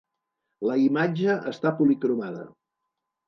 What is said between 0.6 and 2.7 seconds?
La imatge està policromada.